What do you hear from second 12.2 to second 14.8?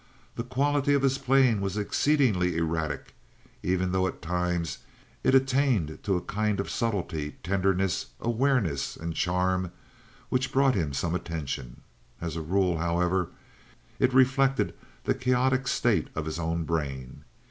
a rule, however, it reflected